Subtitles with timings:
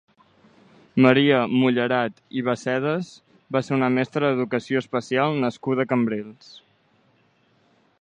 [1.05, 3.11] Maria Mullerat i Bassedas
[3.57, 6.53] va ser una mestra d'educació especial nascuda a Cambrils.